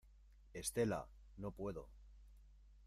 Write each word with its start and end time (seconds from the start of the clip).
estela, 0.55 1.07
no 1.37 1.51
puedo. 1.51 1.87